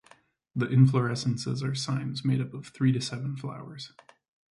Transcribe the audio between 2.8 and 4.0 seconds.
to seven flowers.